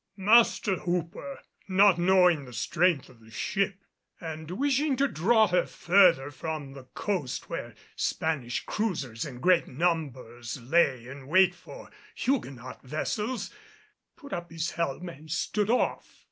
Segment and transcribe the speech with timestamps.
[0.17, 3.83] Master Hooper, not knowing the strength of the ship
[4.19, 10.59] and wishing to draw her further from the coast where Spanish cruisers in great numbers
[10.59, 13.51] lay in wait for Huguenot vessels,
[14.17, 16.19] put up his helm and stood off.